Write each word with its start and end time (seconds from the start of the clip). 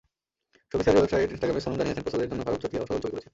ছবি 0.69 0.81
শেয়ারের 0.83 0.99
ওয়েবসাইট 1.01 1.29
ইনস্টাগ্রামে 1.33 1.63
সোনম 1.63 1.77
জানিয়েছেন, 1.79 2.03
প্রচ্ছদের 2.05 2.29
জন্য 2.31 2.41
ফারুখ 2.47 2.59
ছোথিয়া 2.63 2.81
অসাধারণ 2.81 3.01
ছবি 3.03 3.11
তুলেছেন। 3.13 3.29